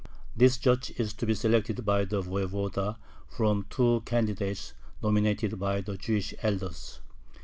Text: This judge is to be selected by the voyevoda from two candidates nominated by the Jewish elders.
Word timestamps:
This 0.35 0.57
judge 0.57 0.89
is 0.97 1.13
to 1.13 1.27
be 1.27 1.35
selected 1.35 1.85
by 1.85 2.05
the 2.05 2.23
voyevoda 2.23 2.95
from 3.27 3.67
two 3.69 4.01
candidates 4.03 4.73
nominated 5.03 5.59
by 5.59 5.81
the 5.81 5.95
Jewish 5.95 6.33
elders. 6.41 7.01